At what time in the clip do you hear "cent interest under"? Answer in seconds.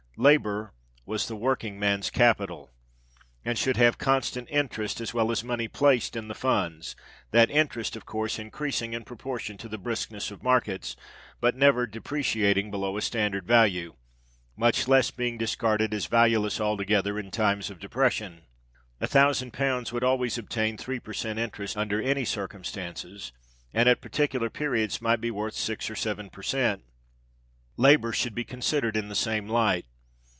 21.13-21.99